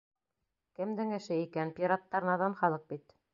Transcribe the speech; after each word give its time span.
Кемдең 0.79 1.11
эше 1.17 1.37
икән, 1.41 1.75
пираттар 1.81 2.27
наҙан 2.31 2.59
халыҡ 2.63 2.89
бит. 2.95 3.15